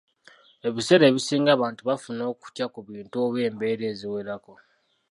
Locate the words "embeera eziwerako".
3.49-4.51